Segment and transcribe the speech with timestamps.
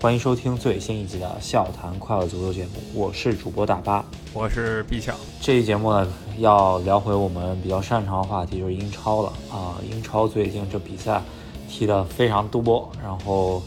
[0.00, 5.16] 欢迎收听最新一集的《笑谈快乐足球》节目，我是主播大巴，我是毕强。
[5.40, 6.06] 这一节目呢，
[6.38, 9.74] 要聊回我们比较擅长的话题，就是英超了啊。
[9.90, 11.20] 英超最近这比赛
[11.68, 13.60] 踢得非常多，然后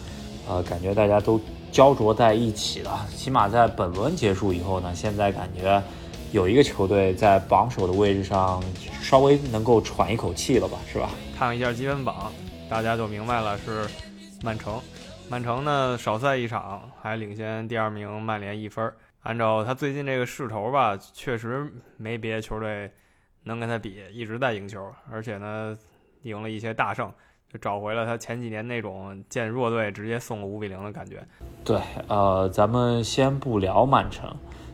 [0.48, 1.38] 呃，感觉大家都
[1.70, 3.05] 焦灼在一起了。
[3.13, 5.84] 起码在本轮结束以后呢，现在感觉
[6.32, 8.63] 有一个球队在榜首的位置上
[9.02, 11.09] 稍微能够喘一口气了吧，是吧？
[11.38, 12.32] 看一下积分榜，
[12.70, 13.86] 大家就明白了，是
[14.41, 14.80] 曼城。
[15.31, 18.94] 曼城呢少赛一场，还领先第二名曼联一分。
[19.22, 22.91] 按照他最近这个势头吧，确实没别的球队
[23.44, 25.73] 能跟他比，一直在赢球，而且呢
[26.23, 27.09] 赢了一些大胜，
[27.49, 31.25] 就找回了他前几年那种见弱队直接送个五比零的感觉。
[31.63, 34.30] 对，呃，咱们先不聊曼城，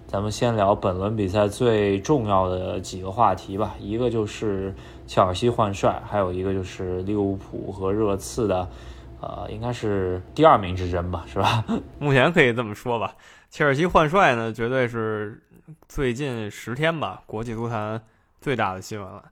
[0.07, 3.76] 咱们先聊本轮比赛最重要的几个话题吧。
[3.79, 4.73] 一个就是
[5.05, 8.67] 切尔西换帅，还有一个就是利物浦和热刺的。
[9.20, 11.63] 呃，应该是第二名之争吧，是吧？
[11.99, 13.15] 目前可以这么说吧。
[13.49, 15.41] 切尔西换帅呢，绝对是
[15.87, 18.01] 最近十天吧，国际足坛
[18.40, 19.23] 最大的新闻了。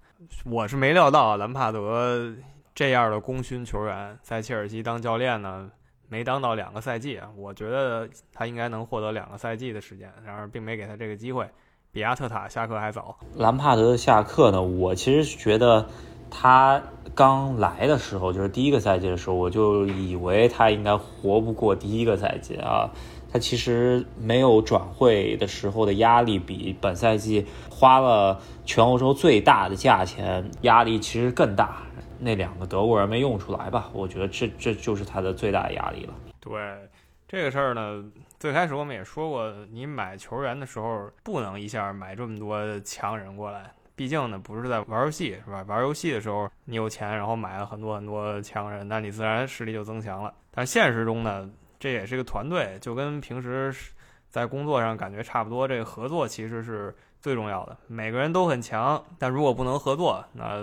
[0.45, 2.33] 我是没料到兰帕德
[2.73, 5.69] 这样的功勋球员在切尔西当教练呢，
[6.09, 7.30] 没当到两个赛季啊。
[7.36, 11.47] 我觉得他应该能获得两个赛季的时间，然而并没给他这个机会，
[11.91, 13.16] 比亚特塔下课还早。
[13.36, 15.88] 兰帕德的下课呢，我其实觉得
[16.30, 16.81] 他。
[17.14, 22.90] 刚来的时候，就是第一个赛季的时候，我就以为他应该活不过第一个赛季啊。
[23.31, 31.84] 他其实没有转会的时候的压力，比本赛季花了全欧洲最大的价钱压力其实更大。
[32.20, 33.90] 那两个德国人没用出来吧？
[33.94, 36.14] 我觉得这这就是他的最大压力了。
[36.42, 36.52] 对
[37.30, 38.03] 这个事儿呢，
[38.38, 43.72] 最开始我们也说过，你买球员的时候不能一下买这么多强人过来。
[43.95, 45.63] 毕竟呢，不是在玩游戏，是吧？
[45.67, 50.33] 玩游戏的时候，你有钱，然后买了很多很多强人，那你自然实力就增强了。
[50.51, 53.73] 但现实中呢，这也是个团队，就跟平时
[54.29, 55.66] 在工作上感觉差不多。
[55.66, 57.78] 这个合作其实是最重要的。
[57.88, 60.61] 每个人都很强，但如果不能合作，那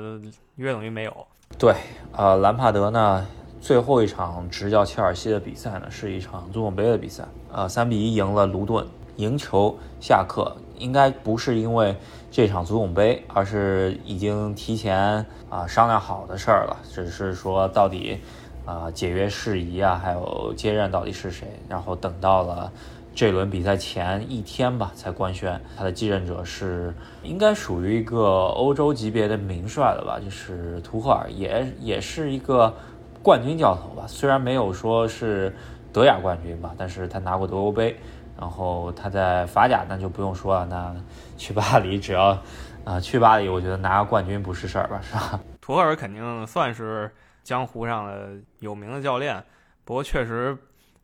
[0.57, 1.27] 约等于没有。
[1.59, 1.75] 对，
[2.13, 3.27] 呃，兰帕德呢，
[3.61, 10.55] 最后一场执教切尔西的比赛呢，是一场足总杯的比赛，呃，三比一赢了卢顿，赢球下课。
[10.83, 11.97] 应该不是因为
[12.31, 16.77] 这场足总杯，而是已经提前啊商量好的事儿了。
[16.93, 18.19] 只是说到底，
[18.67, 22.73] 啊解约事宜啊，还有接任到底是谁，然后等到了
[23.15, 26.93] 这轮比赛前一天吧，才官宣他的继任者是
[27.23, 32.75] 应该属于一个欧洲级别的名帅了吧，就是图赫尔，也也是一个
[33.23, 34.05] 冠军教头吧。
[34.09, 35.55] 虽然没有说是
[35.93, 37.97] 德甲冠军吧，但是他拿过德欧杯。
[38.43, 40.97] 然后他在法甲那就不用说了，那
[41.37, 42.37] 去巴黎只要，
[42.85, 45.39] 啊去巴黎，我觉得拿个冠军不是事儿吧，是吧？
[45.63, 47.09] 图赫尔肯定算是
[47.45, 49.41] 江湖上的有名的教练，
[49.85, 50.59] 不过确实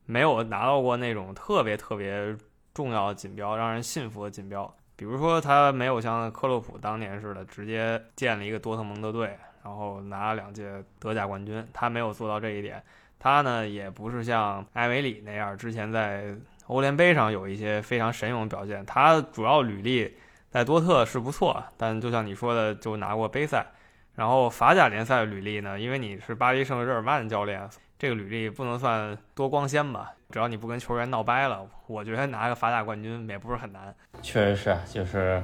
[0.05, 2.37] 没有拿到过那种特别特别
[2.75, 4.75] 重要的锦标，让人信服的锦标。
[4.97, 12.83] 比如说他没有像克洛普当年似的直接建了一个多特蒙德队，然后拿了两届德甲冠军，他没有做到这一点。
[13.21, 16.35] 他呢也不是像埃维里那样之前在。
[16.69, 20.17] 欧联杯上有一些非常神勇的表现，他主要履历
[20.51, 23.67] 在多特是不错，但就像你说的，就拿过杯赛。
[24.15, 27.69] 然后法甲联赛履历呢，因为你是巴黎圣日耳曼教练，
[27.99, 30.13] 这个履历不能算多光鲜吧？
[30.31, 33.95] 只要你不跟球员闹掰了，我觉得拿个法甲冠军也不是很难。
[34.21, 35.43] 确实是，就是，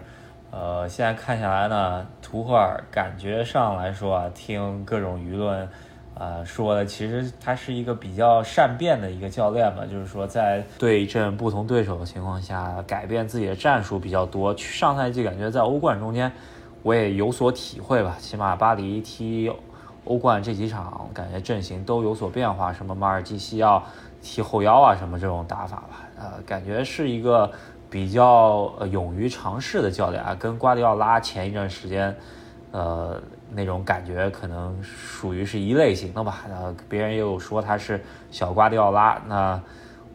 [0.51, 5.67] 呃，现在看下来呢，图赫尔感觉上来说啊，听各种舆论。
[6.17, 14.57] 啊，说的其实他是一个比较善变的一个教练嘛，就是说在对阵不同对手的情况下，改变自己的战术比较多。
[14.57, 16.31] 上赛季感觉在欧冠中间，
[16.85, 18.17] 我也有所体会吧。
[18.21, 19.53] 起码巴黎踢
[20.05, 23.83] 欧冠这几场，感觉阵型都有所变化，什么马尔基西奥
[24.23, 26.09] 踢后腰啊，什么这种打法吧。
[26.17, 27.51] 呃，感觉是一个
[27.91, 32.17] 比较勇于尝试的教练啊，跟瓜迪奥拉前一段时间，
[32.71, 33.21] 呃。
[33.55, 39.61] 那种感觉可能属于是一类型的吧，然后别人又说他是小瓜迪奥拉，那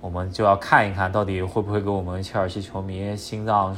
[0.01, 3.75] 我们就要看一看到底会不会给我们切尔西球迷心脏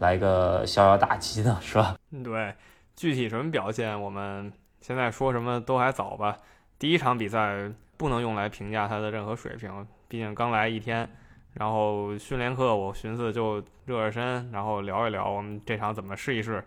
[0.00, 1.96] 来个逍遥打击呢，是吧？
[2.24, 2.54] 对，
[2.94, 6.36] 具体什么表现，我们现在说什么都还早吧。
[6.78, 11.08] 第一场比赛不能用来评价他的任何水平，毕竟刚来一天。
[11.54, 16.62] 然后训练课，我寻思就热热身，然后聊一聊我们这场怎么试一试。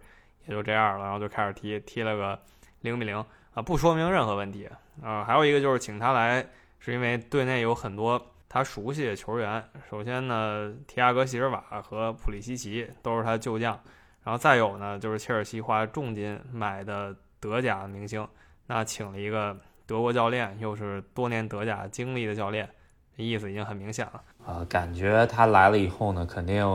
[0.45, 2.39] 也就这样了，然后就开始踢，踢了个
[2.81, 3.17] 零比零
[3.53, 4.67] 啊，不说明任何问题
[5.03, 5.23] 啊。
[5.23, 6.45] 还有一个就是请他来，
[6.79, 9.63] 是因为队内有很多他熟悉的球员。
[9.89, 13.79] 首先呢，提亚戈·席尔瓦和普利西奇都是他旧将，
[14.23, 18.27] 然后再有呢，就是切尔西花重金买的德甲明星，
[18.67, 19.55] 那请了一个
[19.85, 22.69] 德国教练，又是多年德甲经历的教练，
[23.15, 24.21] 意思已经很明显了。
[24.45, 26.65] 啊，感觉他来了以后呢，肯定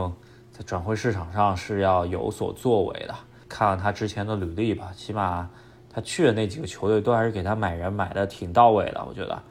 [0.51, 3.15] 在转会市场上是要有所作为的。
[3.49, 5.49] 看看他之前的履历吧，起码
[5.93, 9.03] 他去的那几个球队都还是给他买人买的挺到位的。
[9.07, 9.41] 我觉得，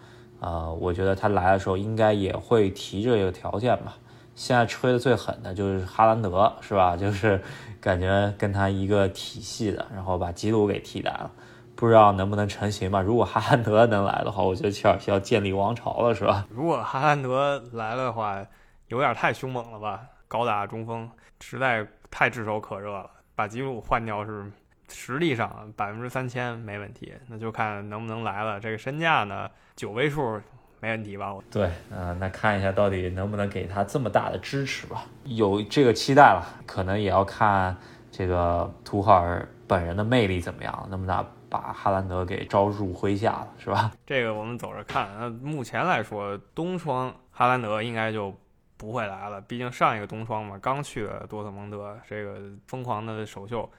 [0.41, 3.97] 呃，我觉得他来的时候应该也会提这个条件吧。
[4.35, 6.95] 现在吹的最狠的就是哈兰德，是吧？
[6.99, 7.41] 就是
[7.81, 11.31] 感觉跟他一个体系的，然后把基鲁给替代了，
[11.75, 13.01] 不知道能不能成型吧？
[13.01, 16.47] 如果哈兰德能来的话，我觉得切尔西要建立王朝了，是吧？
[16.51, 18.45] 如果哈兰德来了的话，
[18.89, 20.03] 有点太凶猛了吧？
[20.29, 21.09] 高大中锋
[21.41, 23.09] 实在太炙手可热了。
[23.37, 24.51] 把吉鲁换掉是
[24.89, 28.59] 实力上百分之三千没问题，那就看能不能来了。
[28.59, 30.41] 这个身价呢，九位数
[30.81, 31.37] 没问题吧？
[31.51, 35.05] 对，嗯，那看一下到底能不能给他这么大的支持吧。
[35.25, 37.77] 有这个期待了，可能也要看
[38.11, 43.93] 这个图赫尔本人的魅力怎么样，能不能把哈兰德给招入麾下了，是吧？
[44.07, 45.09] 这个我们走着看。
[45.19, 48.35] 那目前来说，东窗哈兰德应该就。
[48.77, 53.71] 不会来了，毕竟上一个冬窗嘛，刚去的多特蒙德，这个疯狂的首秀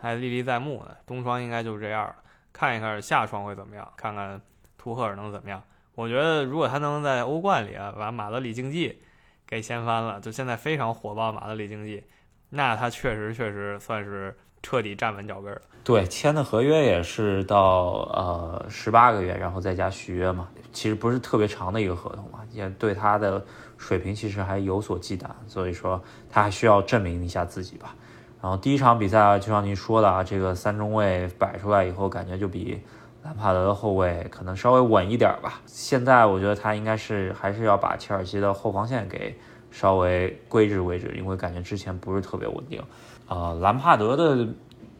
[0.00, 0.96] 还历历在目呢。
[1.06, 2.16] 冬窗应该就是这样了，
[2.52, 4.40] 看一看夏窗会怎么样，看看
[4.76, 5.62] 图赫尔能怎么样。
[5.94, 9.02] 我觉得如果他能在欧冠里啊把马德里竞技
[9.46, 12.04] 给掀翻了，就现在非常火爆马德里竞技，
[12.50, 15.60] 那他确实确实算是彻底站稳脚跟了。
[15.84, 23.44] 对，签的合约也是到呃十八个月，然后再加续约嘛，其实不是特别长的一个合同嘛，也对他的。
[23.78, 27.94] 水平其实还有所忌惮，所以说他还需要证明一下自己吧。
[28.42, 32.82] 然后第一场比赛就像您说的啊，这个三中卫摆出来以后，感觉就比
[33.22, 35.60] 兰帕德的后卫可能稍微稳一点吧。
[35.64, 39.38] 现在我觉得他应该是还是要把切尔西的后防线给
[39.70, 42.82] 稍微规制规制，因为感觉之前不是特别稳定。
[43.28, 44.48] 呃，兰帕德的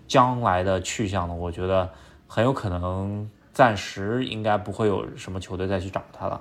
[0.06, 1.90] 将来的去向呢，我觉得
[2.26, 6.40] 很有可能暂时应该不会有什么球队再去找他了。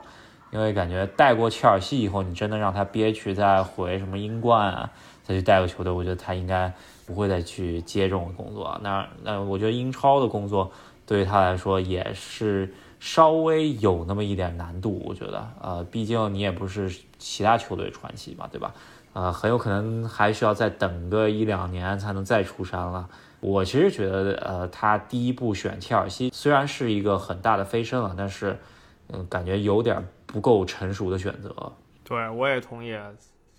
[0.50, 4.90] 因为感觉带过切尔西以后，你真的让他憋屈再回什么英冠啊，
[5.22, 6.72] 再去带个球队，我觉得他应该
[7.06, 8.80] 不会再去接这种工作。
[8.82, 10.72] 那那我觉得英超的工作
[11.06, 15.04] 对于他来说也是稍微有那么一点难度。
[15.06, 18.74] 我觉得，呃，毕竟你也不是其他球队传奇嘛，对吧？
[19.18, 23.10] 呃，很有可能还需要再等个一两年才能再出山了。
[23.40, 28.56] 我其实觉得，呃，他第一步选切尔西虽然是一个很大的飞升了，但是，
[29.10, 30.08] 嗯，感觉有点。
[30.28, 31.72] 不够成熟的选择，
[32.04, 32.94] 对我也同意。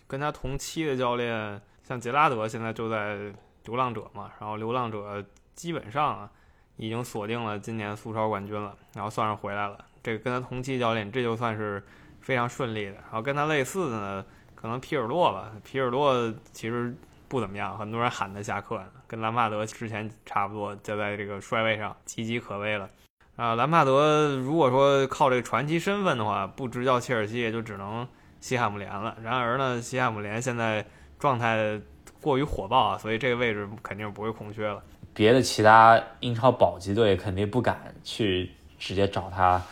[0.06, 3.16] 跟他同期的教练，像杰拉德现在就在
[3.64, 5.24] 流浪者嘛，然后流浪者
[5.54, 6.28] 基本上
[6.76, 9.82] 已经锁定了今年苏超冠军了，然后算是回来了。
[10.02, 11.82] 这个跟他同期教练，这就算是
[12.20, 12.92] 非常顺利的。
[12.92, 14.24] 然后跟他类似的呢，
[14.60, 15.52] 可能皮尔洛吧。
[15.62, 16.92] 皮尔洛其实
[17.28, 22.88] 不怎么样，很多人喊他下课呢，跟兰帕德之前差不多，就在这个帅位上岌岌可危了。
[23.36, 28.08] 啊，兰帕德如果说靠这个传奇身份的话，不执教切尔西也就只能
[28.40, 29.16] 西汉姆联了。
[29.22, 30.84] 然而呢，西汉姆联现在
[31.20, 31.80] 状态
[32.20, 34.82] 过于火爆啊，所以这个位置肯定不会空缺了。
[35.14, 39.62] 别的其他英超保级队肯定不敢去直接找他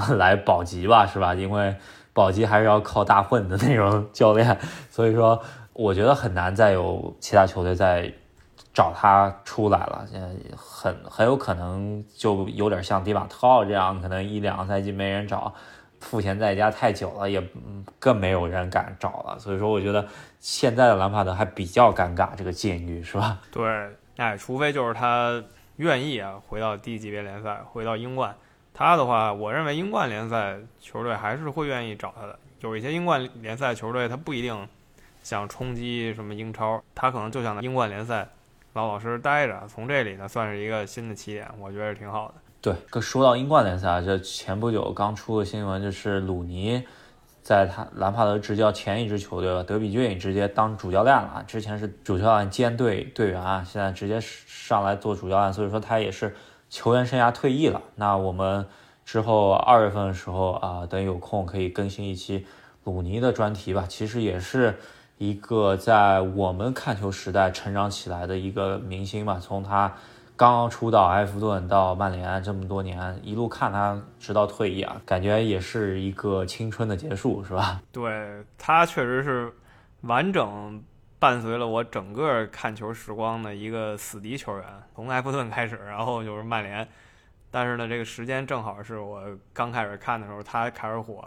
[0.16, 1.34] 来保级吧，是吧？
[1.34, 1.74] 因为
[2.12, 4.58] 保级还是要靠大混的那种教练，
[4.90, 8.12] 所以说我觉得很难再有其他球队在。
[8.76, 15.50] 找他出来了，现在很很有可能就有点像迪马特奥这样，可能一两个赛季没人找，
[15.98, 17.42] 赋闲在家太久了，也
[17.98, 19.38] 更没有人敢找了。
[19.38, 20.06] 所以说，我觉得
[20.40, 23.38] 现在的兰帕德还比较尴尬这个境遇，是吧？
[23.50, 23.66] 对，
[24.18, 25.42] 哎，除非就是他
[25.76, 28.36] 愿意啊，回到低级别联赛，回到英冠。
[28.78, 32.38] 他的话，我认为英冠联赛球队还是会愿意找他的。
[32.60, 34.68] 有一些英冠联赛球队，他不一定
[35.22, 38.28] 想冲击什么英超，他可能就想在英冠联赛。
[38.74, 42.34] 老老实实待着，从这里呢算是一个新的起点，我觉得挺好的。
[42.60, 46.84] 对，说到英冠联赛，这前不久刚出的新闻就是鲁尼
[47.40, 56.36] 在他兰帕德执教前一支球队德比郡直接当主教练了，之前是主教练兼队队员，现在直接上来做主教练，所以说他也是
[56.68, 57.82] 球员生涯退役了。
[57.94, 58.66] 那我们
[59.04, 62.46] 之后二月份的时候啊，等有空可以更新一期
[62.84, 64.78] 鲁尼的专题吧，其实也是。
[65.18, 69.90] 一个在我们看球时代成长起来的一个明星吧，从他
[70.36, 77.80] 刚刚出道埃弗顿到曼联这么多年，一路看他直到退役啊，感觉也是一个青春的结束，是吧？
[77.90, 79.50] 对他确实是
[80.02, 80.82] 完整
[81.18, 86.86] 伴随了我整个看球时光的一个死敌球员，从埃弗顿开始，然后就是曼联，
[87.50, 91.24] 但是呢，这个时间正好是我刚开始看的时候，他开始火，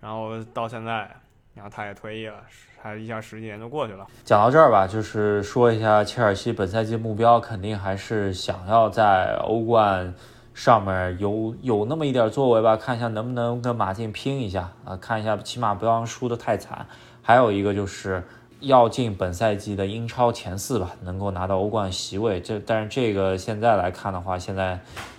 [0.00, 1.10] 然后到现在。
[1.52, 2.36] 然后他也退役了，
[2.80, 4.06] 还一下十几年就过去了。
[4.24, 10.14] 讲到这儿吧，就是说一下切尔西本赛季目标，肯定还是想要在欧冠
[10.54, 16.86] 上面有有那么一点作为吧，看一下能不能跟马竞拼一下啊，看一下起码不要输得太惨。
[17.20, 18.22] 还有一个就是
[18.60, 22.40] 要进本赛季的英超前四吧，能够拿到欧冠席位。
[22.40, 24.78] 这但是这个现在来看的话，现在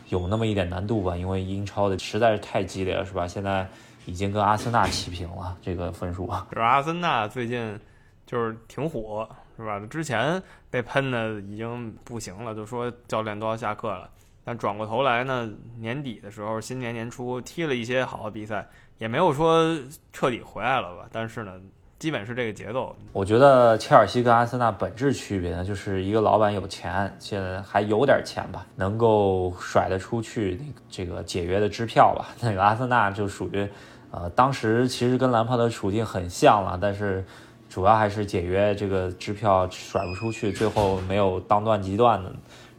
[0.10, 3.28] 有那么一点难度吧，因为英超的实在是太激烈了，是吧？
[3.28, 3.68] 现在
[4.06, 6.28] 已经跟阿森纳齐平了，这个分数。
[6.52, 7.80] 就是阿森纳最近
[8.26, 9.80] 就是挺火，是吧？
[9.90, 14.10] 之前被喷的已经不行了，就说教练都要下课了。
[14.44, 18.68] 但转过头来呢，年底的时候，新年年初踢了一些好的比赛，
[18.98, 19.78] 也没有说
[20.12, 21.08] 彻底回来了吧。
[21.12, 21.54] 但是呢，
[22.02, 22.96] 基本是这个节奏。
[23.14, 32.30] 我觉得切尔西跟阿森纳本质区别呢，就是一个老板有钱，现在还有点钱吧，能够甩得出去这个解约的支票吧。
[32.42, 33.70] 那个阿森纳就属于，
[34.10, 37.24] 呃，当时其实跟兰帕德处境很像了，但是
[37.70, 42.32] 主要还是解约这个支票甩不出去，最后没有当断即断的。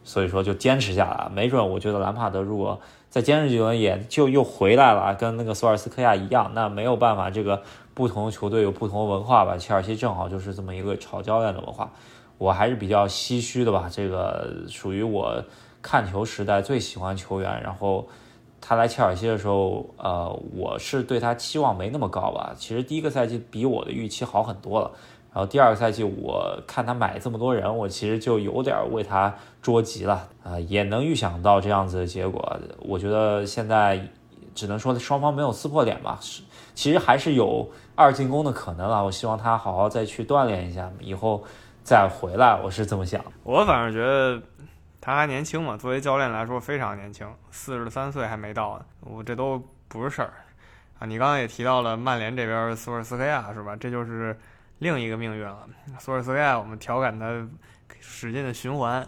[0.03, 2.77] 所以说就坚持下来，没准我觉得兰帕德如果
[3.13, 6.49] 在坚持几轮，也就又回来了，跟那个索尔斯克亚一样。
[6.55, 7.61] 那没有办法，这个
[7.93, 9.55] 不同的球队有不同的文化吧。
[9.55, 11.91] 切尔西正好就是这么一个炒教练的文化，
[12.39, 13.87] 我还是比较唏嘘的吧。
[13.87, 15.43] 这个属于我
[15.79, 18.07] 看球时代最喜欢球员，然后
[18.59, 22.55] 他来切尔西的时候，呃，我是对他期望没那么高吧。
[22.57, 24.89] 其实第一个赛季比我的预期好很多了。
[25.33, 32.59] 然后第二个赛季，我看他买这么多人，我其实就有点为他着急了啊，也能预想到这样子的结果。
[32.77, 34.07] 我觉得现在
[34.53, 36.43] 只能说双方没有撕破脸吧，是
[36.75, 39.01] 其实还是有二进攻的可能啊。
[39.01, 41.43] 我希望他好好再去锻炼一下，以后
[41.83, 42.61] 再回来。
[42.63, 43.19] 我是这么想。
[43.43, 44.39] 我反正觉得
[45.01, 50.31] 他还年轻嘛，作为教练来说非常年轻，四十三岁还没到呢，我这都不是事儿
[50.99, 51.07] 啊。
[51.07, 53.75] 你刚刚也提到了曼联这边索尔斯克亚是吧？
[53.75, 54.37] 这就是。
[54.79, 57.47] 另一个命运了，索尔斯克亚，我们调侃他
[57.99, 59.07] 使劲的循环。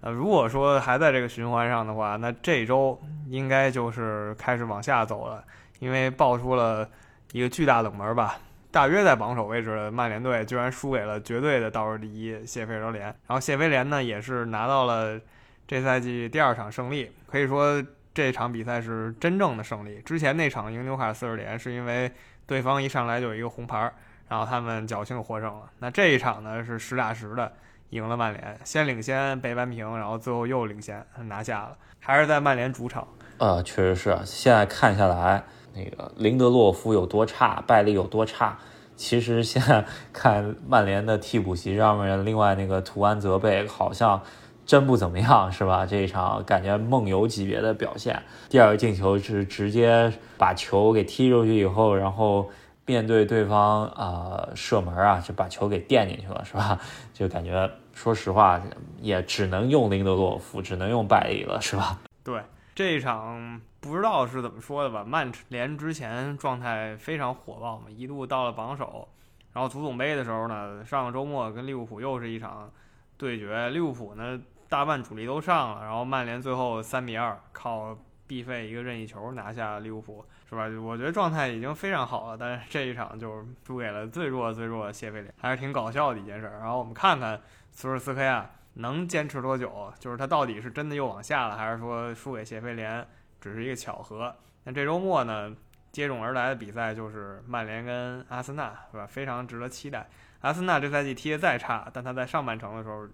[0.00, 5.44] 呃，如果说还在这个循环上的话，那这周应该就是开始往下走了，
[5.78, 6.88] 因为爆出了
[7.30, 8.36] 一个巨大冷门吧。
[8.72, 15.20] 大约在榜首位置的曼联队居然输给了绝对的倒数第一谢菲尔联，然后谢菲联呢也是拿到了
[15.68, 17.80] 这赛季第二场胜利，可以说
[18.12, 20.00] 这场比赛是真正的胜利。
[20.00, 22.10] 之前那场赢纽卡斯尔联是因为
[22.44, 23.92] 对方一上来就有一个红牌。
[24.32, 25.60] 然后他们侥幸获胜了。
[25.78, 27.52] 那这一场呢是实打实的
[27.90, 33.06] 赢了曼联，先领先被扳平，然后最后又领先拿下了，还是在曼联主场。
[33.36, 34.18] 呃，确实是。
[34.24, 38.56] 现在看下来，那个林德洛夫有多差，拜利有多差。
[38.96, 39.84] 其实现在
[40.14, 44.18] 看曼联的替补席上面，另外那个图安泽贝好像
[44.64, 45.84] 真不怎么样，是吧？
[45.84, 48.22] 这一场感觉梦游级别的表现。
[48.48, 52.48] 第二个进球是直接把球给踢出去以后，然后。
[52.86, 56.78] 面对对方啊射门啊，就把球给垫进去了，是吧？
[57.12, 58.60] 就感觉说实话，
[59.00, 61.98] 也只能用林德洛夫，只能用拜利了，是吧？
[62.24, 62.42] 对
[62.74, 65.04] 这一场不知道是怎么说的吧？
[65.04, 69.08] 曼联之前状态非常火爆嘛，一度到了榜首。
[69.52, 72.70] 然后足总杯的时候呢，上个周末跟利物浦又是一场
[73.18, 77.94] 对决，利物浦呢大半主力都上了，然后曼联最后三比二靠
[78.32, 80.24] 必费一个任意球拿下利物浦。
[80.48, 80.66] 是吧？
[80.82, 86.46] 我觉得状态已经非常好了，但是这一场就输给了最弱最弱的谢菲联，还是挺搞笑的一件事。
[86.60, 93.06] 然后我们看看苏尔斯克亚能坚持多久，就是他到底是真的又往下了，还是说输给谢菲联
[93.40, 94.34] 只是一个巧合？
[94.64, 95.56] 那这周末呢，
[95.90, 99.06] 接踵而来的比赛就是曼联跟阿森纳，是吧？
[99.06, 100.06] 非常值得期待。
[100.40, 103.08] 阿森纳这赛季踢得再差，但他在上半程的时候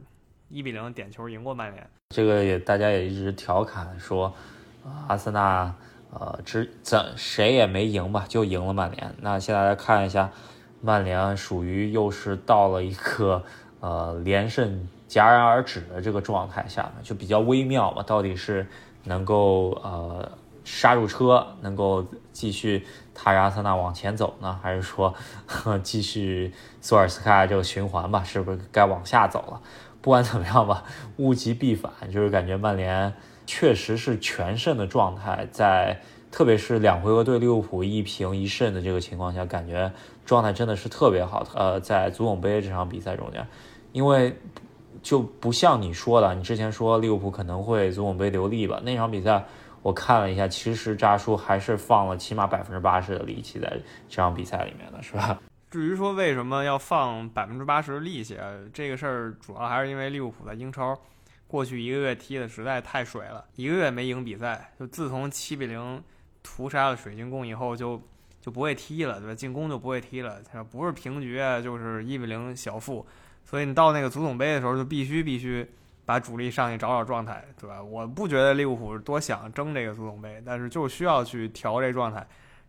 [0.48, 1.88] 一比零点球赢过曼联。
[2.08, 4.34] 这个也大家也一直调侃说，
[5.08, 5.74] 阿森纳。
[6.10, 9.14] 呃，只怎谁也没赢吧，就赢了曼联。
[9.20, 10.30] 那现在来看一下，
[10.80, 13.44] 曼联属于又是到了一个
[13.80, 18.02] 呃连胜戛然而止的这个状态下，就比较微妙嘛。
[18.02, 18.66] 到底是
[19.04, 20.32] 能够呃
[20.64, 22.02] 刹住车，能够
[22.32, 25.14] 继续踏着阿森纳往前走呢，还是说
[25.84, 28.24] 继续索尔斯克亚这个循环吧？
[28.24, 29.60] 是不是该往下走了？
[30.00, 30.84] 不管怎么样吧，
[31.18, 33.12] 物极必反，就是感觉曼联。
[33.48, 35.98] 确实是全胜的状态，在
[36.30, 39.90] 特别是两回合对利物浦一平一胜的这个情况下，感觉
[40.26, 41.42] 状态真的是特别好。
[41.54, 43.44] 呃，在足总杯这场比赛中间，
[43.92, 44.36] 因为
[45.02, 48.78] 就不像你说的，你之前说利物浦可能会足总杯留力吧？
[48.84, 49.42] 那场比赛
[49.80, 53.66] 我看了一下，其实扎叔还是放了起码百分之八十的力气在
[54.10, 55.38] 这场比赛里面的，是吧？
[55.70, 58.36] 至于说为什么要放百分之八十的力气，
[58.74, 60.94] 这个事儿主要还是因为利物浦在英超。
[61.48, 64.72] 过去一个月踢的实在太水了，一个月没赢比赛。
[64.78, 66.00] 就自从七比零
[66.42, 68.00] 屠杀了水晶宫以后，就
[68.40, 69.34] 就不会踢了，对吧？
[69.34, 70.40] 进攻就不会踢了，
[70.70, 73.04] 不是平局，就是一比零小负。
[73.44, 75.66] 所以你到那个足总杯的时候，就必须必须
[76.04, 77.82] 把主力上去找找状态，对吧？
[77.82, 82.18] 我不觉得利物浦多想争这个足总杯，但是就需要去调这状态。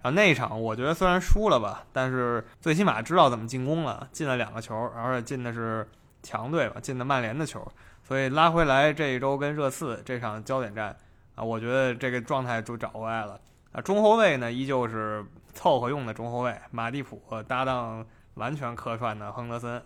[0.02, 5.86] 然后那一场，我觉得虽然输了吧，但是最起码知道怎么进攻了，进了两个球，而且进的是
[6.24, 7.66] 强队吧，进的曼联的球，
[8.10, 10.98] 所以拉回来这一周跟热刺这场焦点战
[11.36, 13.40] 啊，我觉得这个状态就找回来了。
[13.72, 15.24] 啊，中后卫呢依旧是
[15.54, 19.80] 凑合用的中后卫，马蒂普搭档完全客串的亨德森，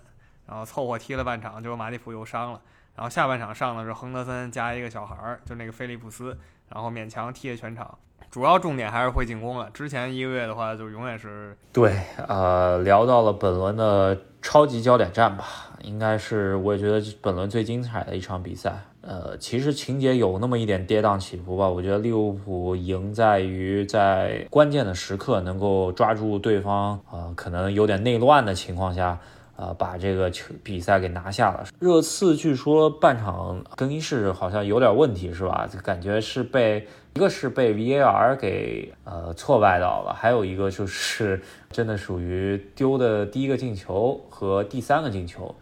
[0.47, 2.61] 然后凑合踢了半场，结果马蒂普又伤了，
[2.95, 6.37] 然后下半场上的是亨德森加一个小孩儿，就那个菲利普斯，
[6.69, 7.99] 然后勉强踢了全场。
[8.31, 9.69] 主要重点还是会进攻了。
[9.71, 11.99] 之前一个月的话，就永远是对。
[12.25, 15.45] 呃，聊到了本轮的超级焦点战吧，
[15.83, 18.73] 应该是我也觉得本轮最精彩的一场比赛。
[19.01, 21.67] 呃，其实情节有那么一点跌宕起伏吧。
[21.69, 29.19] 我觉得利物浦赢在于在关键的时刻能够抓住对方，呃，可能有点内乱的情况下。
[29.55, 31.63] 呃，把这个球比赛给拿下了。
[31.79, 35.69] 热刺据说半场更衣室好像有点问题，是吧？
[35.83, 45.53] 感觉是被一个是被 VAR 给呃挫败到了，还有一个就是 真的属于丢的第一个进球和第三个进球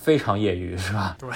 [0.00, 1.14] 非常业余，是吧？
[1.18, 1.30] 对，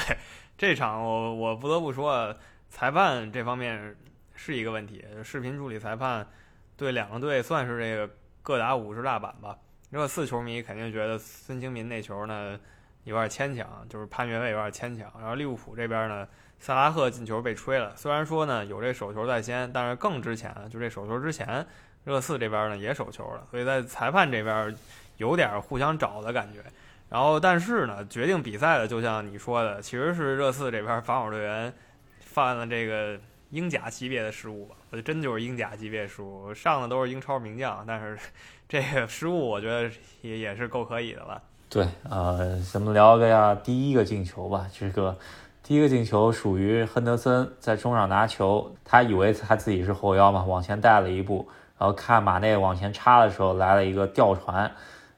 [0.56, 2.34] 这场我我不得不说，
[2.70, 3.94] 裁判这方面
[4.34, 5.04] 是一个问题。
[5.22, 6.26] 视频助理裁判
[6.74, 8.10] 对两个队算是这个
[8.42, 9.54] 各打五十大板吧。
[9.90, 12.58] 热刺球迷肯定觉得孙兴民那球呢
[13.04, 15.12] 有点牵强，就是判越位有点牵强。
[15.20, 16.26] 然后利物浦这边呢，
[16.58, 21.64] 萨拉赫进球被吹了，虽然说呢有这手球在先，但是更之前就这手球之前，
[22.04, 24.74] 热刺这边呢也手球了，所以在裁判这边
[25.18, 26.64] 有点互相找的感觉。
[27.08, 31.72] 然后但是呢，决定比赛的就像你说的，其实是热刺这边防守队员
[32.20, 33.18] 犯了这个
[33.50, 34.74] 英甲级别的失误吧？
[34.90, 38.18] 我觉得真就是英甲级别失误，上的都是英超名将，但是。
[38.66, 39.88] 这个失误，我觉得
[40.22, 41.40] 也也是够可以的了。
[41.68, 44.66] 对，呃，咱们聊一下第一个进球吧。
[44.72, 45.16] 这个
[45.62, 51.46] 第一个进球属于亨德森在中场拿球，他以为他自己是后腰嘛，往前带了一步，
[51.78, 54.72] 然后看马内往前插的时候来了一个吊传，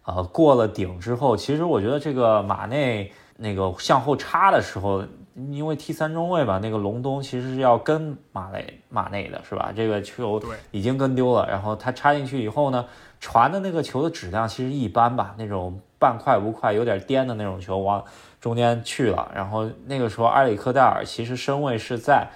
[0.07, 5.05] 呃，过了顶之后，其实我觉得这个马内那个向后插的时候。
[5.51, 9.71] 因为踢三中卫吧，那个隆东其实是要跟马内马内的是吧？
[9.77, 12.87] 这个球已经跟丢了，然后他插进去以后呢，
[13.21, 18.03] 传的那个球的质量其实一般吧，那种半快不快，有点颠的那种球往
[18.41, 19.31] 中间去了。
[19.35, 22.27] 然后那个时候埃里克戴尔其实身位是在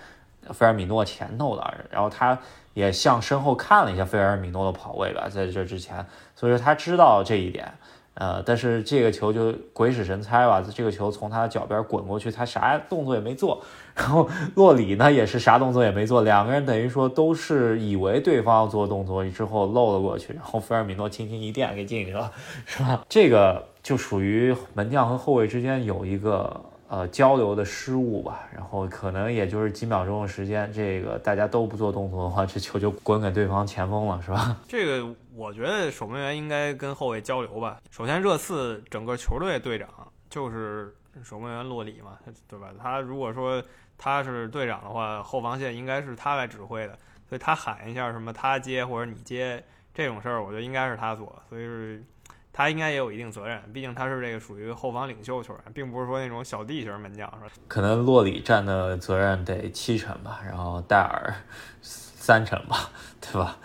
[0.53, 2.39] 菲尔米诺前头的，然后他
[2.75, 7.73] 也向身后看了一下菲尔米诺的跑位吧，在这之前，所以说他知道这一点。
[8.15, 13.63] 呃，但是这个球就鬼使神差吧，这个球从他的脚边滚过去，他啥动作也没做。
[13.95, 22.31] 然后洛里呢也是啥动作也没做，两个人等于说都是以为对方要做动作之后漏了过去，然后菲尔米诺轻轻一垫给进去了，
[22.67, 23.03] 是吧？
[23.09, 26.61] 这个就属于门将和后卫之间有一个。
[26.91, 34.57] 呃，交流的失误吧，然后可能也就是几秒钟的时间，这个大家都不做动作的话，这球就滚给对方前锋了，是吧？
[34.67, 37.81] 这个我觉得守门员应该跟后卫交流吧。
[37.93, 39.89] 首先，热刺整个球队队长
[40.29, 42.71] 就是守门员洛里嘛，对吧？
[42.83, 43.63] 他如果说
[43.97, 46.99] 他是队长的话，后防线应该是他来指挥的，
[47.29, 49.63] 所以他喊一下什么他接或者你接
[49.95, 52.03] 这种事儿，我觉得应该是他做，所以是。
[52.53, 57.51] 他应该也有一定责任，毕竟他是这个属于后防领袖球员，并不是说那种小弟型门将，是吧？
[57.69, 61.33] 可能洛里占的责任得七成吧，然后戴尔
[61.81, 63.57] 三成吧，对吧？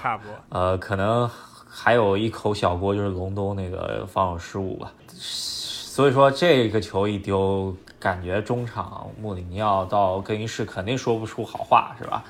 [0.00, 0.34] 差不多。
[0.48, 1.28] 呃，可能
[1.68, 4.92] 还有一口小锅，就是隆东那个防守失误吧。
[5.08, 12.24] 所以说这个球一丢，感觉中场穆里尼奥到更衣室肯定说不出好话，是吧？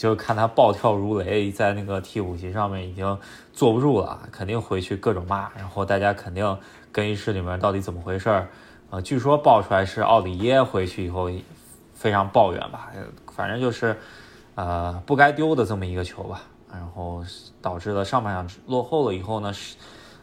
[0.00, 3.18] 就看他暴跳如雷，在那个替补席上面已经
[3.52, 6.58] 坐不住了，肯定回去各种骂，然后大家肯定
[6.90, 8.48] 更衣室里面到底怎么回事儿？
[8.88, 11.30] 呃，据说爆出来是奥里耶回去以后
[11.92, 12.90] 非常抱怨吧，
[13.30, 13.94] 反正就是
[14.54, 17.22] 呃不该丢的这么一个球吧，然后
[17.60, 19.52] 导致了上半场落后了以后呢，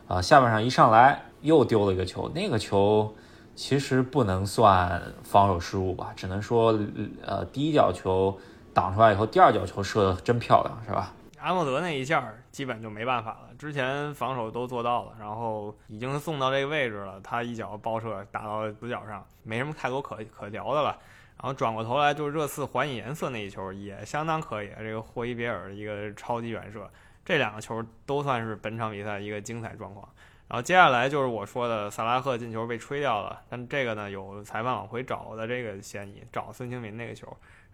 [0.07, 3.13] 呃下半场一上来又丢了一个球，那个球
[3.55, 6.75] 其实不能算防守失误吧，只能说
[7.23, 8.35] 呃第一脚球。
[8.77, 11.11] 挡出来以后，第二脚球射的真漂亮，是吧？
[11.39, 20.95] 阿诺德那一下基本就没办法了，之前防守都做到了，然后已经送到这个位置了，他一脚包射打到死角上，没什么太多可可聊的了。
[21.37, 26.87] 然后转过头来就是热刺还以颜色那一球也相当可以，这个霍伊别尔一个超级远射，
[27.25, 30.07] 这两个球都算是本场比赛一个精彩状况。
[30.47, 37.27] 然后接下来就是我说的萨拉赫进球被吹掉了，但这个呢有裁判往回找的这个嫌疑，找孙兴民那个球。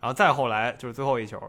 [0.04, 1.42] 然后再后来就是最后一球，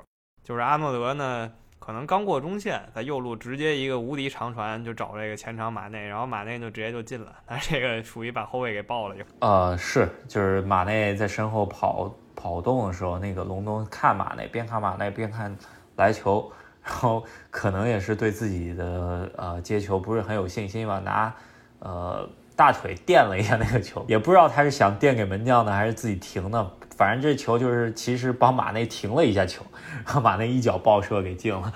[0.44, 7.32] 就是阿诺德呢可能刚过中线，在右路直接一个无敌长传就找这个前场马内，然后马内就直接就进了。
[7.46, 9.24] 但这个属于把后卫给爆了就。
[9.40, 15.58] 呃，是，就是马内在身后跑跑动的时候，那个隆东看马内，边看马内边看
[15.96, 16.48] 来球，
[16.80, 21.34] 然后可能也是对自己的呃接球不是很有信心吧，拿
[21.80, 26.70] 呃大腿垫了一下那个球，也不知道他是想垫给门将呢，还是自己停的。
[26.96, 29.64] 反正这球就是其实帮马内停了一下球，
[30.04, 31.72] 然 后马内一脚爆射给进了，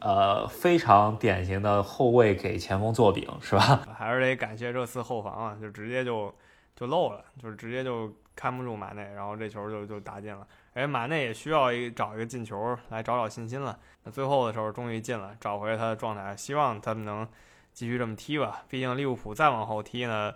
[0.00, 3.80] 呃，非常典型的后卫给前锋做饼，是吧？
[3.96, 6.34] 还是得感谢热刺后防啊，就直接就
[6.74, 10.46] 就漏了，就是直接就看不住马内，然后这球就就打进了。
[10.74, 13.78] 哎，马内也需要一找一个进球来找找信心了。
[14.04, 17.26] 那最后的时候终于进了，找回他的状态，希望他们能
[17.72, 18.64] 继续这么踢吧。
[18.68, 20.34] 毕竟利物浦再往后踢呢。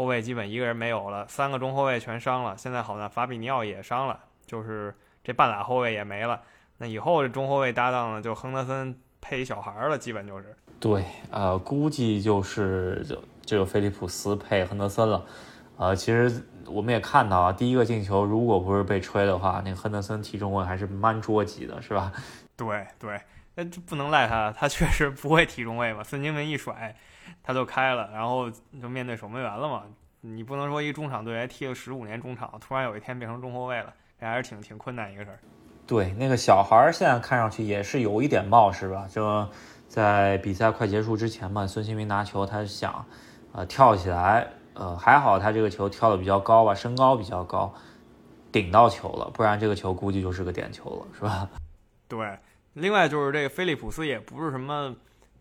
[0.00, 2.56] 后卫基本一个人没有了，三个中后卫全伤了。
[2.56, 6.40] 现在好像法比尼奥也伤了，就是这半拉后卫也没了。
[6.78, 10.56] 那以后这中后卫搭档呢，就亨德森配一小孩了，基本就是。
[10.80, 15.22] 对，呃，估计就是就这个菲利普斯配亨德森了。
[15.76, 22.10] 呃，其实我们也看到啊，第一个进球如果不是被吹的话，那个亨德森踢中卫还是蛮捉急的，是吧？
[22.56, 23.20] 对对，
[23.54, 26.02] 那这不能赖他，他确实不会踢中卫嘛。
[26.02, 26.96] 孙兴文一甩。
[27.42, 29.84] 他就开了，然后就面对守门员了嘛。
[30.22, 33.90] 你不能说一中场队员踢了十五年中场，突然有一天变成中后卫了，
[34.20, 35.38] 这还是挺挺困难一个事儿。
[35.86, 39.08] 对，那个小孩儿现在看上去也是有一点冒失吧？
[39.10, 39.48] 就
[39.88, 43.04] 在比赛快结束之前嘛，孙兴民拿球，他想，
[43.52, 47.72] 呃，跳起来，呃，还好他这个球跳的比较高吧，身高比较高，
[48.52, 51.48] 顶到球了，不然这个球估计就是个点球了，是吧？
[52.06, 52.38] 对，
[52.74, 54.94] 另外就是这个菲利普斯也不是什么。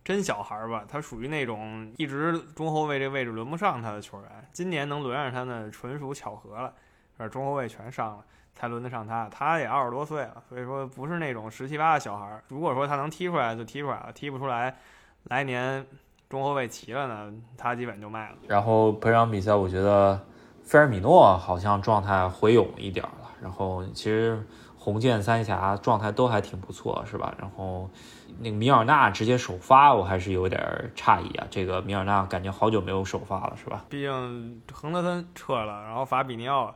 [0.10, 4.50] 真小孩吧，他属于那种一直中后卫这位置轮不上他的球员。
[4.52, 6.74] 今年能轮上他呢，纯属巧合了。
[7.16, 9.30] 这中后卫全上了，才轮得上他。
[9.30, 12.44] 他也二十多岁了，所以说不是那种十七八的小孩儿。
[12.48, 14.76] 如果说他能踢出来，就踢出来了；踢不出来，
[15.26, 15.86] 来年
[16.28, 18.38] 中后卫齐了呢，他基本就卖了。
[18.48, 20.20] 然后本场比赛，我觉得
[20.64, 23.30] 菲尔米诺好像状态回勇一点了。
[23.40, 24.44] 然后其实
[24.92, 27.34] 红箭三侠状态都还挺不错，是吧？
[27.38, 27.90] 然后。
[28.42, 30.62] 那个米尔纳直接首发，我还是有点
[30.96, 31.46] 诧异啊。
[31.50, 33.84] 这个米尔纳感觉好久没有首发了，是吧？
[33.90, 36.74] 毕竟亨德森撤了，然后法比尼奥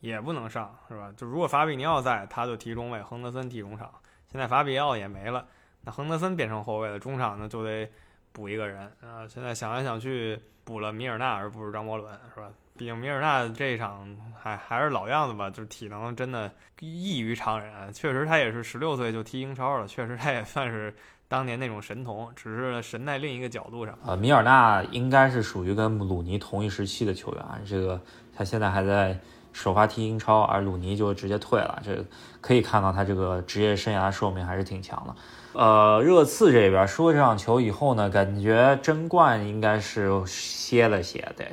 [0.00, 1.12] 也不能上，是吧？
[1.14, 3.90] 就如果法比尼奥在，他就踢中卫，亨德森踢中场。
[4.30, 5.44] 现在法比奥也没了，
[5.82, 7.90] 那亨德森变成后卫了，中场呢就得
[8.32, 9.28] 补一个人啊。
[9.28, 12.48] 现在想来想去，补了米尔纳而不是张伯伦，是吧？
[12.76, 14.06] 毕竟米尔纳这一场
[14.40, 17.92] 还还是老样子吧，就是体能真的异于常人。
[17.92, 20.94] 确实，他也是十六岁就踢英超了，确实他也算是
[21.28, 23.96] 当年那种神童，只是神在另一个角度上。
[24.04, 28.00] 呃，米尔纳应该是属于跟鲁尼同一时期的球员，这个
[28.34, 29.16] 他现在还在
[29.52, 31.80] 首发踢英超，而鲁尼就直接退了。
[31.84, 32.02] 这
[32.40, 35.60] 可以看到他这个职业生涯寿命还是挺强的。
[35.60, 41.46] 呃，热刺这边输了这场球以后呢，感觉争冠应该是歇了歇，对。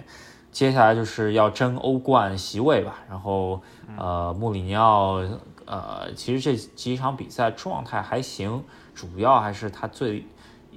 [0.51, 3.61] 接下来就是要争欧冠席位吧，然后
[3.97, 5.21] 呃，穆里尼奥
[5.65, 8.63] 呃，其实这几场比赛状态还行，
[8.95, 10.25] 主要还是他最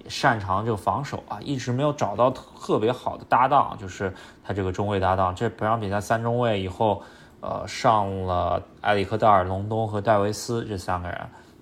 [0.08, 5.34] 擅长这个防守啊，一直没有找到特别好的搭档，就是他这个中卫搭档。
[5.34, 7.02] 这本场比赛三中卫以后，
[7.40, 11.18] 呃，上了埃里克戴尔、隆东和戴维斯这三个人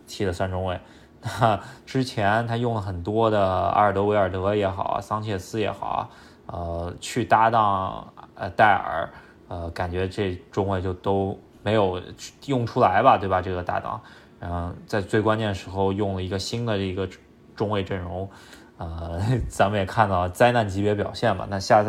[0.08, 0.80] 踢的三中卫。
[1.22, 6.08] 那之前他用了很多的阿尔德维尔德也好啊，桑切斯也好啊。
[6.52, 9.08] 呃，去搭档呃戴尔，
[9.46, 12.02] 呃，感觉这中卫就都没有
[12.46, 13.40] 用出来吧，对吧？
[13.40, 14.02] 这个搭档，
[14.40, 17.08] 嗯，在最关键时候用了一个新的一个
[17.54, 18.28] 中卫阵容，
[18.78, 21.46] 呃，咱们也看到灾难级别表现吧。
[21.48, 21.84] 那下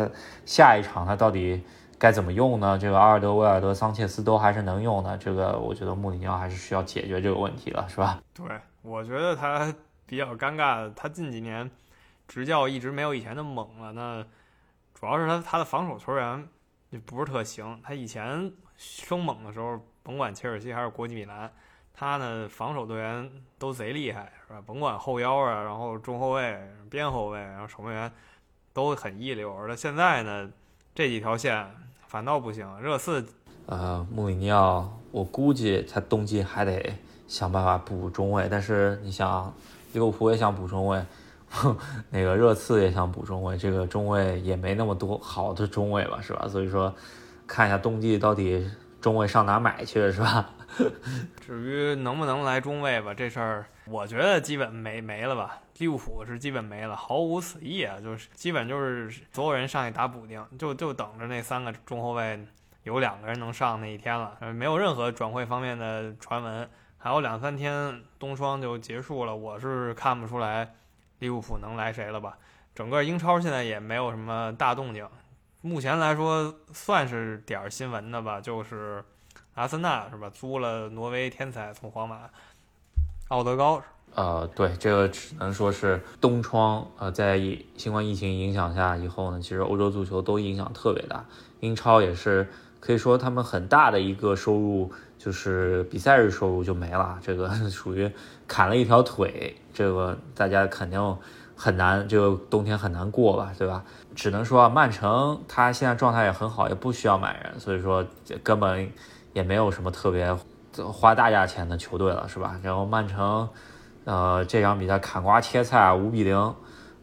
[0.46, 1.60] 下一场他到底
[1.98, 2.78] 该怎么用呢？
[2.78, 8.20] 这个阿尔德威尔德、桑切斯都还是能用的，这个我觉得穆里尼奥还是需要解决这个问题了，是吧？
[8.32, 8.46] 对，
[8.82, 9.74] 我觉得他
[10.06, 11.68] 比较尴尬，他近几年
[12.28, 14.24] 执教一直没有以前的猛了，那。
[15.02, 16.48] 主要是他他的防守球员
[16.88, 17.76] 就不是特行。
[17.82, 21.50] 他以前生猛的时候，甭管切尔西还是国际米兰，
[21.92, 24.62] 他呢防守队员都贼厉害，是吧？
[24.64, 26.56] 甭管后腰啊，然后中后卫、
[26.88, 28.12] 边后卫，然后守门员
[28.72, 29.52] 都很一流。
[29.52, 30.48] 而现在呢，
[30.94, 31.68] 这几条线
[32.06, 32.80] 反倒不行。
[32.80, 33.26] 热刺，
[33.66, 36.94] 呃，穆里尼奥，我估计他冬季还得
[37.26, 38.46] 想办法补中卫。
[38.48, 39.52] 但是你想，
[39.94, 41.04] 利物浦也想补中卫。
[42.10, 46.48] 那个热刺也想补中卫，这个中卫也没那么多好的中卫吧，是吧？
[46.48, 46.94] 所以说，
[47.46, 50.50] 看一下冬季到底中卫上哪买去，是吧？
[51.40, 55.58] 至于能不能来中卫吧，这事儿我觉得基本没没了吧。
[55.78, 62.38] 利物浦是基本没了，毫无此意啊，就是基本就是所有人上去打补丁，就就等着那三个中后卫
[62.84, 66.68] 有两个人能上那一天了，没有任何转会方面的传闻。
[66.98, 70.72] 还有两三天冬窗就结束了，我是看不出来
[71.22, 72.36] 利物浦能来谁了吧？
[72.74, 75.06] 整个英超现在也没有什么大动静，
[75.60, 79.04] 目前来说算是点儿新闻的吧，就是
[79.54, 82.28] 阿森纳是吧，租了挪威天才从皇马
[83.28, 83.80] 奥德高。
[84.16, 86.84] 呃，对，这个只能说是冬窗。
[86.98, 87.40] 呃，在
[87.76, 91.24] 新冠疫情影响下以后呢，其实欧洲足球都影响特别大。
[91.60, 98.10] 英超也是可以说他们很大的一个收入就是比赛日收入就没了，这个 属于
[98.48, 99.54] 砍了一条腿。
[99.72, 101.18] 这个大家肯定
[101.54, 103.84] 很难，这个冬天很难过吧，对吧？
[104.14, 108.04] 只能说啊，曼城他现在状态也很好，也不需要买人，所以说
[108.42, 108.90] 根本
[109.32, 110.36] 也没有什么特别
[110.92, 112.58] 花大价钱的球队了，是吧？
[112.62, 113.48] 然后曼城。
[114.04, 116.54] 呃，这场比赛砍瓜切菜五比零，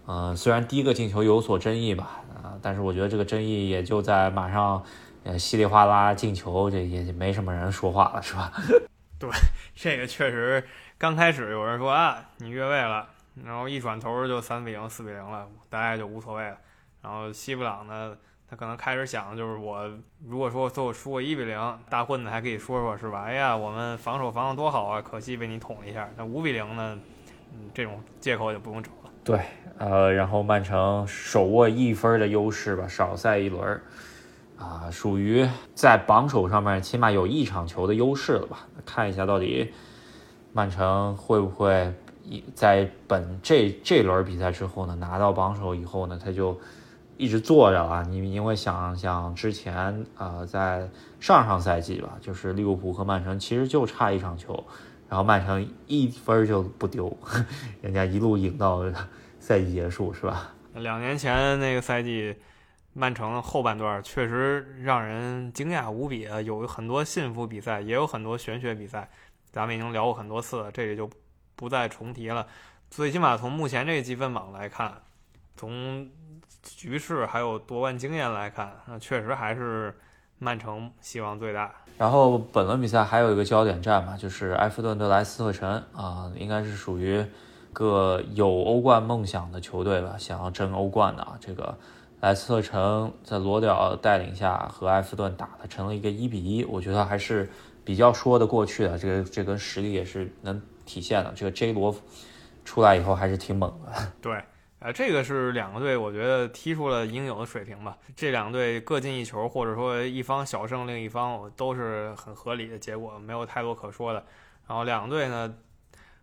[0.06, 4.84] 呃，虽然第一个进球有所争议吧，啊，但是我觉得这个争议也就在马上，
[5.24, 8.52] 呃，稀里哗啦进球，这也没什么人说话了，是吧？
[9.20, 9.30] 对，
[9.76, 10.64] 这个确实
[10.98, 13.08] 刚开始有人说啊，你越位了，
[13.44, 16.58] 然后一转头就三比零、四比零了，大家就无所谓了，
[17.02, 18.16] 然后西布朗呢？
[18.50, 19.88] 他可能开始想，就是我
[20.26, 23.26] 如果说最后输个一比零，大混子还可以说说是吧？
[23.26, 26.10] 哎呀，我们防守防的多好啊，可惜被你捅了一下。
[26.18, 26.98] 那五比零呢？
[27.54, 29.12] 嗯，这种借口就不用找了。
[29.24, 29.40] 对，
[29.78, 33.80] 呃，然后曼城手握一分的优势吧，少赛一轮，
[34.60, 38.68] 啊，属于在榜首上面起码有一场球的优势了吧？
[38.86, 39.72] 看一下到底
[40.54, 41.92] 曼城会不会
[42.54, 46.60] 在本这这轮比赛之后呢，拿到榜首以后呢，他就。
[47.22, 54.64] 一直坐着了，你因为想想之前啊，在上上赛季吧，就是利物浦和曼城其实就差一场球，
[55.10, 57.14] 然后曼城一分就不丢，
[57.84, 58.86] 人家一路赢到
[59.38, 60.54] 赛季结束，是吧？
[60.76, 62.34] 两年前那个赛季，
[63.00, 69.10] 曼城后半段确实让人惊讶无比啊，有很多幸福比赛，也有很多玄学比赛，
[69.54, 71.10] 咱们已经聊过很多次了，这里就
[71.56, 72.46] 不再重提了。
[72.90, 75.02] 最起码从目前这个积分榜来看，
[75.56, 76.10] 从
[76.62, 79.98] 局势还有夺冠经验来看，那确实还是
[80.38, 81.74] 曼城希望最大。
[81.98, 87.26] 然后本轮比赛还有一个焦点战嘛，就是埃弗顿对莱斯特城啊，应该是属于
[87.72, 91.38] 个有欧冠梦想的球队吧，想要争欧冠的啊。
[91.40, 91.78] 这个
[92.22, 97.50] 莱斯特城在罗德尔带领下和埃弗顿打的成了一个一比一，我觉得还是
[97.84, 98.98] 比较说得过去的。
[98.98, 101.32] 这个这跟实力也是能体现的。
[101.36, 101.96] 这个 J 罗
[102.66, 104.12] 出来以后还是挺猛的。
[104.22, 104.42] 对。
[104.80, 107.98] 啊，这个是两个队，我觉得踢出了应有的水平吧。
[108.16, 114.24] 这两队各进一球，或者说一方小胜另一方，都是很合理的结果，没有太多可说的。
[114.66, 115.54] 然后两队呢，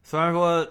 [0.02, 0.66] 虽然说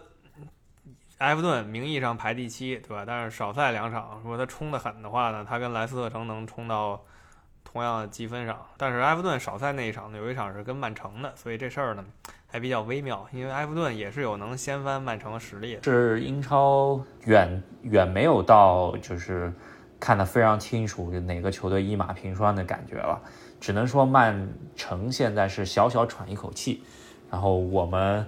[1.19, 3.03] 埃弗顿名义上排第七，对吧？
[3.05, 7.01] 但是少赛两场，如果他冲得狠的话呢，他跟莱斯特城能冲到
[7.63, 8.57] 同样的积分上。
[8.77, 12.05] 但是埃弗顿少赛那一场呢，有一场是跟曼城的，所以这事儿呢。
[12.47, 15.77] 还比较微妙，因为埃弗顿也是有能掀翻曼城的实力。
[15.83, 19.51] 是英超远远没有到就是
[19.99, 23.21] 看得非常清楚哪个球队一马平川的感觉了，
[23.59, 26.81] 只能说曼城现在是小小喘一口气。
[27.29, 28.25] 然后我们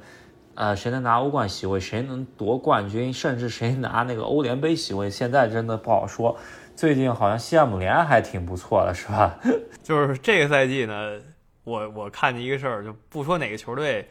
[0.57, 6.35] 呃谁能拿欧冠席位，谁能夺冠军，甚至谁拿那个欧联杯席位，现在真的不好说。
[6.75, 9.39] 最近好像西汉姆联还挺不错的，是吧？
[9.83, 11.19] 就是这个赛季呢。
[11.63, 14.07] 我我看见一个事儿，就不说哪个球队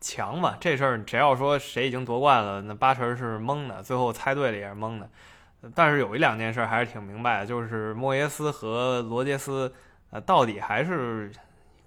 [0.00, 5.06] 强嘛，这事儿只要说谁已经夺冠了，那八成是蒙的，最后猜对了也是蒙的。
[5.74, 9.70] 但是有一两件事还是挺明白的，就是莫耶斯和罗杰斯，
[10.12, 11.30] 呃，到底还是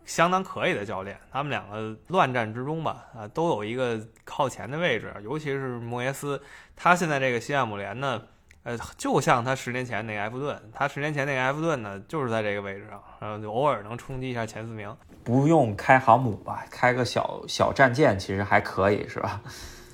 [0.08, 1.16] 相当可以的教练。
[1.32, 6.42] 他们两个乱战之中吧，啊，都有一个靠前的位置，尤其是莫耶斯，
[6.76, 8.20] 他现在这个西汉姆联呢。
[8.64, 14.94] 呃，就像他十年前那个埃弗顿，他十年前那个埃弗顿呢，就是在这个位置上，然后就偶尔能冲击一下前四名。
[15.24, 19.40] 不用开航母吧，开个小小战舰其实还可以，是吧？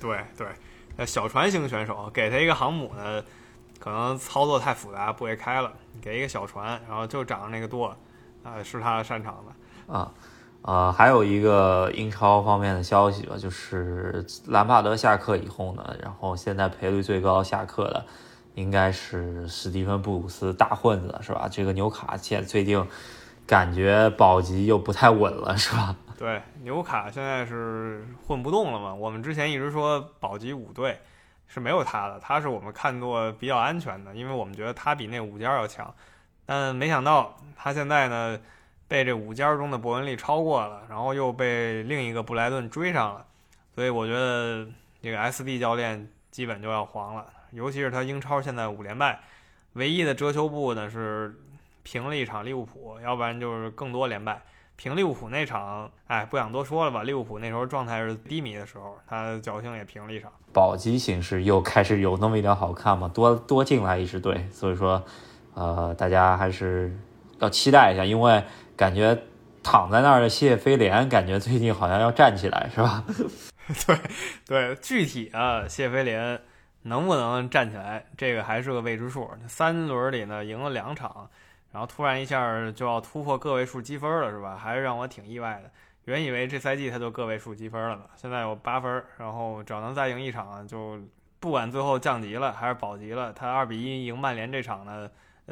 [0.00, 0.48] 对对，
[0.96, 3.22] 呃，小船型选手，给他一个航母呢，
[3.78, 5.72] 可能操作太复杂，不会开了。
[6.02, 7.96] 给一个小船，然后就长那个舵，
[8.42, 9.52] 啊，是他擅长的。
[9.86, 10.12] 啊，
[10.62, 18.04] 啊，还有一个英超方面的消息吧，就是兰帕德下课以后呢，然后现在赔率最高下课的。
[18.54, 21.48] 应该是史蒂芬布鲁斯大混子是吧？
[21.50, 22.80] 这个纽卡现在最近
[23.48, 25.96] 感觉保级又不太稳了是吧？
[26.16, 28.94] 对，纽卡现在是混不动了嘛。
[28.94, 30.96] 我们之前一直说保级五队
[31.48, 35.92] 是没有他的，他是我们看作比较安全的，因为我们觉得他比那五家要强。
[36.46, 38.38] 但没想到他现在呢
[38.86, 43.24] 被这五家中的伯恩利超过了，然后又被另一个布莱顿追上了，
[43.74, 44.66] 所以我觉得
[45.02, 47.26] 这个 SD 教练基本就要黄了。
[47.50, 49.20] 尤其是他英超现在五连败，
[49.74, 51.34] 唯一的遮羞布呢是
[51.82, 54.42] 平了一场利物浦，要不然就是更多连败。
[54.76, 57.04] 平利物浦那场，哎，不想多说了吧。
[57.04, 60.32] 利物浦那时候状态是低迷的时候，他侥幸也平了一场。
[60.52, 65.00] 保级形势又开始有那么一点好看嘛，多多进来一支队，所以说，
[65.54, 66.98] 呃，大家还是
[67.38, 68.42] 要期待一下，因为
[68.76, 69.16] 感觉
[69.62, 73.04] 躺在那儿的谢菲联，感觉最近好像要站起来，是吧？
[73.86, 73.96] 对
[74.46, 76.40] 对，具体啊，谢菲联
[76.82, 79.28] 能不能站起来，这个还是个未知数。
[79.48, 81.30] 三轮里呢，赢了两场，
[81.72, 84.56] 然后突然一下就要突破个位数积分了，是吧？
[84.56, 85.70] 还是让我挺意外的。
[86.04, 90.98] 原以为这赛季他就个位数积分了呢，现在有八分，然后只要能再赢一场，就
[91.40, 95.08] 不管最后降级了还是保级了，他二比一赢曼联这场呢，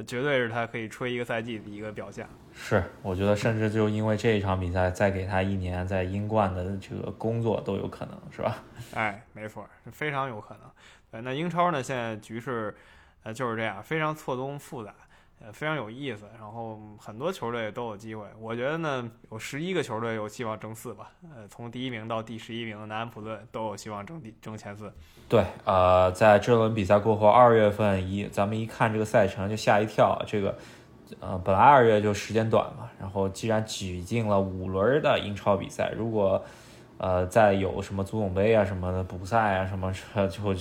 [0.07, 2.27] 绝对是他可以吹一个赛季的一个表现。
[2.55, 8.63] 是，我觉得甚至就因为这一场比赛，再给他一年在英冠的这个工作都有可能，是吧？
[8.95, 10.63] 哎，没错，非常有可能。
[11.11, 12.75] 呃，那英超呢，现在局势
[13.23, 14.95] 呃就是这样，非常错综复杂。
[15.45, 18.25] 呃，非常有意思，然后很多球队都有机会。
[18.39, 21.11] 我觉得呢，有十一个球队有希望争四吧。
[21.35, 24.93] 呃，从第一名到第十一名的南安普顿都有希望争第争前四。
[25.29, 30.17] 对，呃，在这轮比赛过后，二月份一咱们一看这个赛程就吓一跳。
[30.29, 30.57] 这个，
[31.19, 36.41] 呃，本来二月就时间短嘛，然后既然挤进了五轮的英超比赛，如果
[36.99, 39.93] 呃再有什么足总杯啊什么的补赛啊什么，
[40.29, 40.55] 就。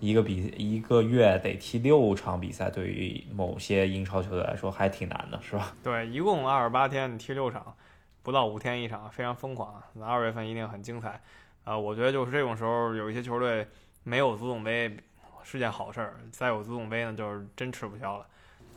[0.00, 5.72] 一个比一个月得踢六场比赛，对于某些英超球队来说还挺难的，是吧？
[5.84, 7.74] 对，一共二十八天踢六场，
[8.22, 9.80] 不到五天一场，非常疯狂。
[9.92, 11.20] 那二月份一定很精彩。
[11.64, 13.68] 啊，我觉得就是这种时候，有一些球队
[14.02, 14.96] 没有足总杯
[15.42, 18.26] 是件好事儿，再有足总杯呢，就是真吃不消了。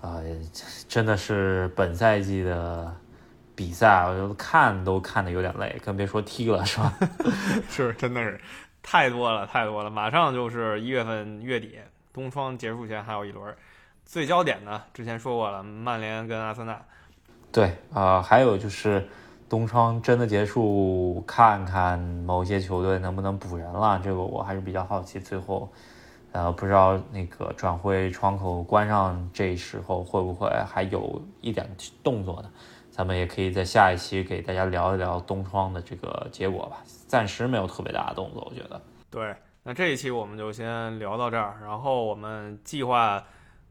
[0.02, 0.22] 啊，
[0.90, 2.94] 真的是本赛季的
[3.56, 6.94] 比赛，我就看都看的有点累，更别说踢了，是吧？
[7.70, 8.40] 是，真的是。
[8.84, 9.90] 太多了，太多了！
[9.90, 11.80] 马上就是一月份月底，
[12.12, 13.56] 冬窗结束前还有一轮。
[14.06, 16.80] 最焦点呢，之前说过了，曼联跟阿森纳。
[17.52, 19.08] 对啊，还有就是
[19.48, 24.00] 冬窗真的结束，看看某些球队能不能补人了。
[24.04, 25.20] 这个我还是比较好奇。
[25.20, 25.72] 最后，
[26.34, 31.68] 呃，不知道那个转会窗口关上这时候会不会还有一点
[32.04, 32.52] 动作呢？
[32.96, 36.78] 咱们也可以在下一期给大家聊一聊东窗的这个结果吧。
[37.08, 38.80] 暂时没有特别大的动作，我觉得。
[39.10, 43.24] 对，那这一期我们就先聊到这儿，然后我们计划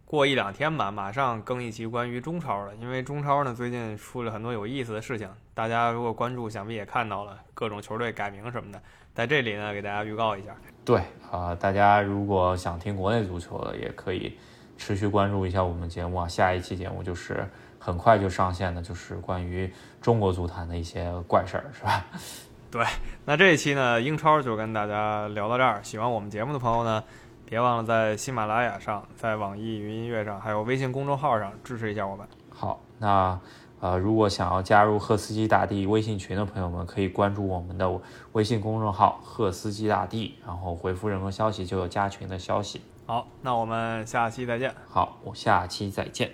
[0.04, 2.74] 过一两天吧，马上更一期关于中超的。
[2.74, 8.82] 因为中超呢最近出了很多有意思的事情，大家如果关注，想必也看到了各种球队改名什么的。
[9.14, 10.56] 在这里呢，给大家预告一下。
[10.85, 14.37] 对啊，大家如果想听国内足球的，也可以
[14.76, 16.26] 持续关注一下我们节目啊。
[16.26, 17.48] 下一期节目就是。
[17.85, 19.68] 很快就上线的，就是关于
[20.01, 22.07] 中国足坛的一些怪事儿，是吧？
[22.71, 22.87] 对，
[23.25, 25.83] 那这一期呢，英超就跟大家聊到这儿。
[25.83, 27.03] 喜欢我们节目的朋友呢，
[27.45, 32.25] 别忘了在喜马拉雅上、在网易云音乐上，还有微信公众号上支持一下我们。
[32.49, 33.38] 好，那
[33.81, 37.90] 呃，如果想要加入赫斯基大帝微信群的朋友们，可以关注我们的
[38.31, 42.81] 微信公众号“赫斯基大帝”，然后回复任何消息就有加群的消息。
[43.07, 44.73] 好，那我们下期再见。
[44.88, 46.31] 好，我下期再见，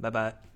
[0.00, 0.40] 拜拜。